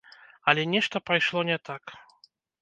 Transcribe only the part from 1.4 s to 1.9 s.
не так.